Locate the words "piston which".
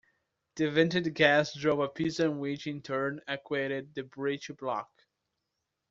1.87-2.65